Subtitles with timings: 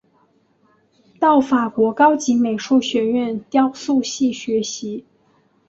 [1.19, 5.05] 到法国高级美术学院雕塑系学习。